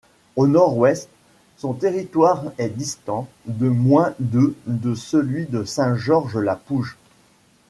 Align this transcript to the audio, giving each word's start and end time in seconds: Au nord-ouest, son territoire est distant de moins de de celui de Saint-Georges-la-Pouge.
Au 0.35 0.47
nord-ouest, 0.47 1.09
son 1.57 1.73
territoire 1.73 2.45
est 2.57 2.69
distant 2.69 3.27
de 3.45 3.69
moins 3.69 4.15
de 4.17 4.55
de 4.65 4.95
celui 4.95 5.45
de 5.45 5.63
Saint-Georges-la-Pouge. 5.63 6.97